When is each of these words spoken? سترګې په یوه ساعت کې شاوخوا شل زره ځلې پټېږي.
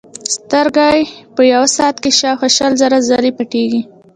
سترګې 0.35 0.97
په 1.35 1.41
یوه 1.51 1.67
ساعت 1.75 1.95
کې 2.03 2.11
شاوخوا 2.19 2.49
شل 2.57 2.71
زره 2.81 2.97
ځلې 3.09 3.31
پټېږي. 3.37 3.81